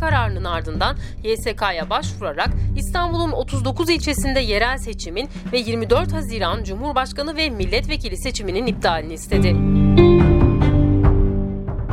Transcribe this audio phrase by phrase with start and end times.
[0.00, 8.16] kararının ardından YSK'ya başvurarak İstanbul'un 39 ilçesinde yerel seçimin ve 24 Haziran Cumhurbaşkanı ve milletvekili
[8.16, 9.56] seçiminin iptalini istedi.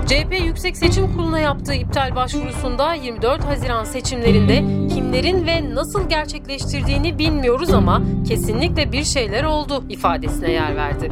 [0.07, 4.55] CHP Yüksek Seçim Kurulu'na yaptığı iptal başvurusunda 24 Haziran seçimlerinde
[4.93, 11.09] kimlerin ve nasıl gerçekleştirdiğini bilmiyoruz ama kesinlikle bir şeyler oldu ifadesine yer verdi.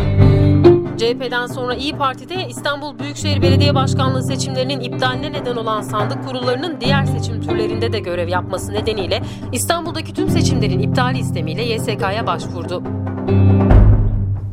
[1.04, 7.06] CHP'den sonra İyi Parti'de İstanbul Büyükşehir Belediye Başkanlığı seçimlerinin iptaline neden olan sandık kurullarının diğer
[7.06, 12.84] seçim türlerinde de görev yapması nedeniyle İstanbul'daki tüm seçimlerin iptali istemiyle YSK'ya başvurdu.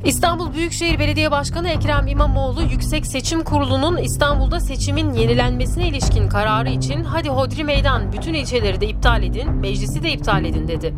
[0.05, 7.05] İstanbul Büyükşehir Belediye Başkanı Ekrem İmamoğlu Yüksek Seçim Kurulu'nun İstanbul'da seçimin yenilenmesine ilişkin kararı için
[7.05, 10.95] hadi hodri meydan bütün ilçeleri de iptal edin, meclisi de iptal edin dedi.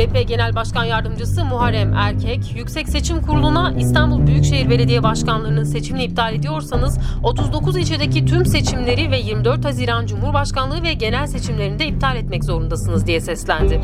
[0.00, 6.34] CHP Genel Başkan Yardımcısı Muharrem Erkek, Yüksek Seçim Kurulu'na İstanbul Büyükşehir Belediye Başkanlığı'nın seçimini iptal
[6.34, 12.44] ediyorsanız 39 ilçedeki tüm seçimleri ve 24 Haziran Cumhurbaşkanlığı ve genel seçimlerini de iptal etmek
[12.44, 13.80] zorundasınız diye seslendi.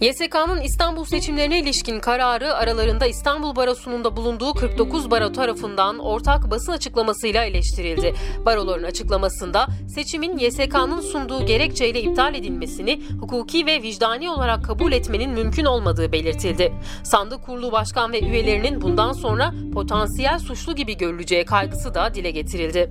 [0.00, 6.72] YSK'nın İstanbul seçimlerine ilişkin kararı aralarında İstanbul Barosu'nun da bulunduğu 49 baro tarafından ortak basın
[6.72, 8.14] açıklamasıyla eleştirildi.
[8.46, 15.64] Baroların açıklamasında seçimin YSK'nın sunduğu gerekçeyle iptal edilmesini hukuki ve vicdani olarak kabul etmenin mümkün
[15.64, 16.72] olmadığı belirtildi.
[17.02, 22.90] Sandık Kurulu Başkan ve üyelerinin bundan sonra potansiyel suçlu gibi görüleceği kaygısı da dile getirildi.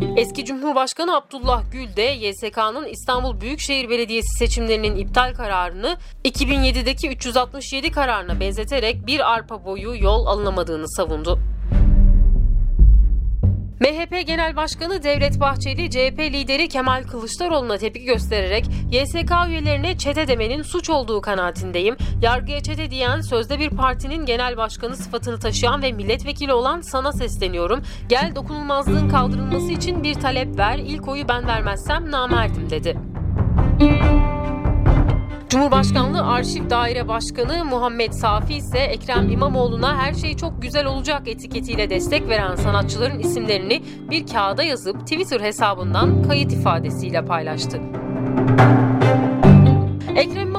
[0.00, 8.40] Eski Cumhurbaşkanı Abdullah Gül de YSK'nın İstanbul Büyükşehir Belediyesi seçimlerinin iptal kararını 2007'deki 367 kararına
[8.40, 11.38] benzeterek bir arpa boyu yol alınamadığını savundu.
[13.80, 20.62] MHP Genel Başkanı Devlet Bahçeli, CHP lideri Kemal Kılıçdaroğlu'na tepki göstererek YSK üyelerine çete demenin
[20.62, 21.96] suç olduğu kanaatindeyim.
[22.22, 27.82] Yargıya çete diyen sözde bir partinin genel başkanı sıfatını taşıyan ve milletvekili olan sana sesleniyorum.
[28.08, 32.96] Gel dokunulmazlığın kaldırılması için bir talep ver, ilk oyu ben vermezsem namerdim dedi.
[35.50, 41.90] Cumhurbaşkanlığı Arşiv Daire Başkanı Muhammed Safi ise Ekrem İmamoğlu'na her şey çok güzel olacak etiketiyle
[41.90, 47.80] destek veren sanatçıların isimlerini bir kağıda yazıp Twitter hesabından kayıt ifadesiyle paylaştı.
[50.16, 50.49] Ekrem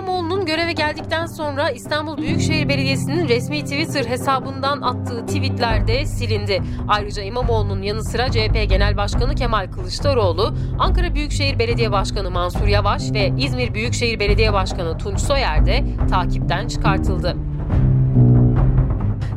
[0.91, 6.62] geldikten sonra İstanbul Büyükşehir Belediyesi'nin resmi Twitter hesabından attığı tweetler de silindi.
[6.88, 13.12] Ayrıca İmamoğlu'nun yanı sıra CHP Genel Başkanı Kemal Kılıçdaroğlu, Ankara Büyükşehir Belediye Başkanı Mansur Yavaş
[13.13, 17.35] ve İzmir Büyükşehir Belediye Başkanı Tunç Soyer de takipten çıkartıldı.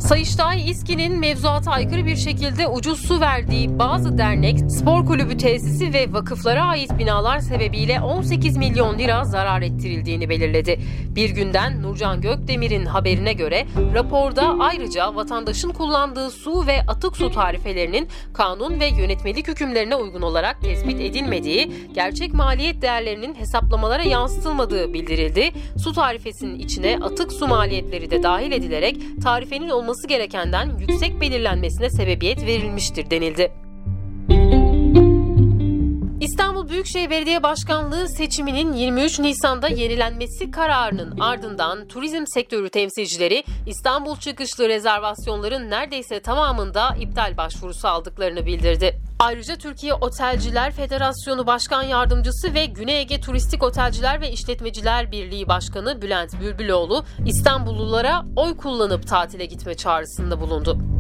[0.04, 6.12] Sayıştay İSKİ'nin mevzuata aykırı bir şekilde ucuz su verdiği bazı dernek, spor kulübü tesisi ve
[6.12, 10.81] vakıflara ait binalar sebebiyle 18 milyon lira zarar ettirildiğini belirledi.
[11.09, 18.09] Bir günden Nurcan Gökdemir'in haberine göre raporda ayrıca vatandaşın kullandığı su ve atık su tarifelerinin
[18.34, 25.53] kanun ve yönetmelik hükümlerine uygun olarak tespit edilmediği, gerçek maliyet değerlerinin hesaplamalara yansıtılmadığı bildirildi.
[25.78, 31.91] Su tarifesinin içine atık su maliyetleri de dahil edilerek tarifenin olması olması gerekenden yüksek belirlenmesine
[31.91, 33.53] sebebiyet verilmiştir denildi.
[36.25, 44.69] İstanbul Büyükşehir Belediye Başkanlığı seçiminin 23 Nisan'da yenilenmesi kararının ardından turizm sektörü temsilcileri İstanbul çıkışlı
[44.69, 49.01] rezervasyonların neredeyse tamamında iptal başvurusu aldıklarını bildirdi.
[49.19, 56.03] Ayrıca Türkiye Otelciler Federasyonu Başkan Yardımcısı ve Güney Ege Turistik Otelciler ve İşletmeciler Birliği Başkanı
[56.03, 60.94] Bülent Bülbüloğlu İstanbullulara oy kullanıp tatile gitme çağrısında bulundu.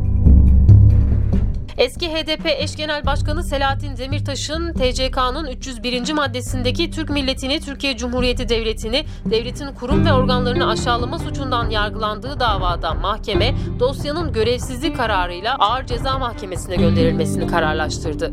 [1.78, 6.12] Eski HDP eş genel başkanı Selahattin Demirtaş'ın TCK'nın 301.
[6.12, 13.54] maddesindeki Türk milletini, Türkiye Cumhuriyeti Devleti'ni, devletin kurum ve organlarını aşağılama suçundan yargılandığı davada mahkeme
[13.80, 18.32] dosyanın görevsizlik kararıyla Ağır Ceza Mahkemesi'ne gönderilmesini kararlaştırdı.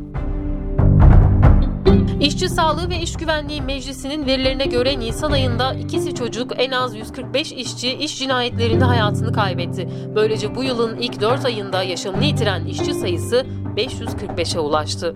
[2.22, 7.52] İşçi Sağlığı ve İş Güvenliği Meclisi'nin verilerine göre Nisan ayında ikisi çocuk en az 145
[7.52, 9.90] işçi iş cinayetlerinde hayatını kaybetti.
[10.16, 13.46] Böylece bu yılın ilk 4 ayında yaşamını yitiren işçi sayısı
[13.78, 15.14] 545'e ulaştı.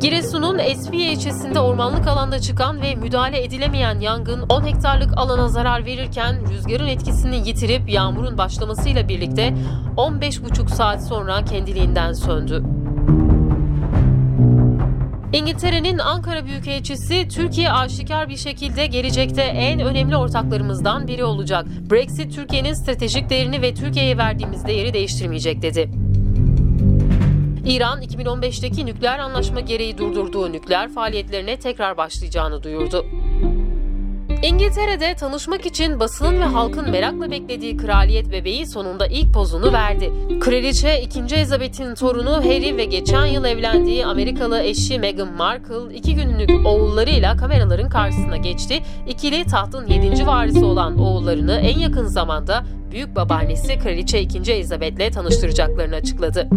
[0.00, 6.48] Giresun'un Esfiye ilçesinde ormanlık alanda çıkan ve müdahale edilemeyen yangın 10 hektarlık alana zarar verirken
[6.50, 9.54] rüzgarın etkisini yitirip yağmurun başlamasıyla birlikte
[9.96, 12.83] 15,5 saat sonra kendiliğinden söndü.
[15.34, 21.66] İngiltere'nin Ankara Büyükelçisi Türkiye aşikar bir şekilde gelecekte en önemli ortaklarımızdan biri olacak.
[21.90, 25.90] Brexit Türkiye'nin stratejik değerini ve Türkiye'ye verdiğimiz değeri değiştirmeyecek dedi.
[27.66, 33.06] İran 2015'teki nükleer anlaşma gereği durdurduğu nükleer faaliyetlerine tekrar başlayacağını duyurdu.
[34.54, 40.12] İngiltere'de tanışmak için basının ve halkın merakla beklediği kraliyet bebeği sonunda ilk pozunu verdi.
[40.40, 41.20] Kraliçe 2.
[41.34, 47.88] Elizabeth'in torunu Harry ve geçen yıl evlendiği Amerikalı eşi Meghan Markle iki günlük oğullarıyla kameraların
[47.88, 48.82] karşısına geçti.
[49.08, 50.26] İkili tahtın 7.
[50.26, 54.52] varisi olan oğullarını en yakın zamanda büyük babaannesi Kraliçe 2.
[54.52, 56.48] Elizabeth'le tanıştıracaklarını açıkladı.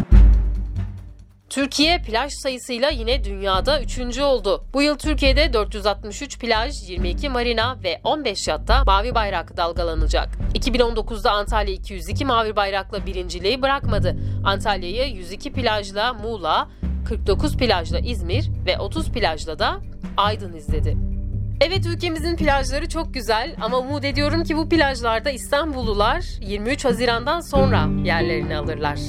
[1.57, 4.19] Türkiye plaj sayısıyla yine dünyada 3.
[4.19, 4.63] oldu.
[4.73, 10.29] Bu yıl Türkiye'de 463 plaj, 22 marina ve 15 yatta mavi bayrak dalgalanacak.
[10.53, 14.17] 2019'da Antalya 202 mavi bayrakla birinciliği bırakmadı.
[14.45, 16.69] Antalya'yı 102 plajla Muğla,
[17.07, 19.79] 49 plajla İzmir ve 30 plajla da
[20.17, 20.97] Aydın izledi.
[21.61, 27.87] Evet ülkemizin plajları çok güzel ama umut ediyorum ki bu plajlarda İstanbullular 23 Haziran'dan sonra
[28.03, 28.99] yerlerini alırlar.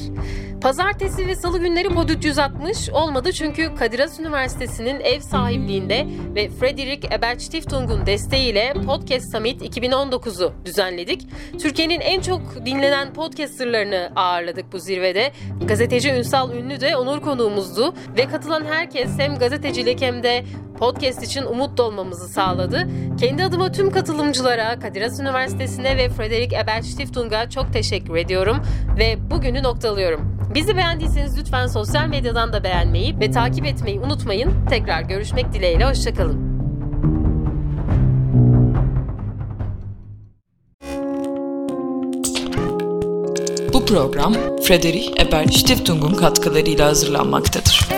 [0.60, 7.14] Pazartesi ve salı günleri Pod 360 olmadı çünkü Kadir Has Üniversitesi'nin ev sahipliğinde ve Frederick
[7.14, 11.26] Ebert Stiftung'un desteğiyle Podcast Summit 2019'u düzenledik.
[11.60, 15.32] Türkiye'nin en çok dinlenen podcasterlarını ağırladık bu zirvede.
[15.64, 20.44] Gazeteci Ünsal Ünlü de onur konuğumuzdu ve katılan herkes hem gazetecilik hem de
[20.78, 22.88] podcast için umut dolmamızı sağladı.
[23.20, 28.56] Kendi adıma tüm katılımcılara, Kadir Has Üniversitesi'ne ve Frederick Ebert Stiftung'a çok teşekkür ediyorum
[28.98, 30.37] ve bugünü noktalıyorum.
[30.54, 34.52] Bizi beğendiyseniz lütfen sosyal medyadan da beğenmeyi ve takip etmeyi unutmayın.
[34.68, 36.48] Tekrar görüşmek dileğiyle, hoşçakalın.
[43.72, 47.88] Bu program Frederick Ebert Stiftung'un katkılarıyla hazırlanmaktadır.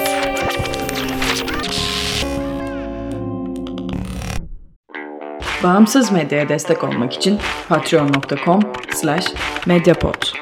[5.63, 7.39] Bağımsız medyaya destek olmak için
[7.69, 10.40] patreon.com/mediapod